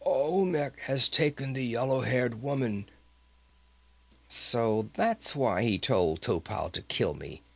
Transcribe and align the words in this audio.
Olmec 0.03 0.79
has 0.87 1.07
taken 1.07 1.53
the 1.53 1.63
yellow 1.63 2.01
haired 2.01 2.41
woman!" 2.41 2.89
"So 4.27 4.89
that's 4.95 5.35
why 5.35 5.61
he 5.61 5.77
told 5.77 6.23
Topal 6.23 6.71
to 6.71 6.81
kill 6.81 7.13
me!" 7.13 7.43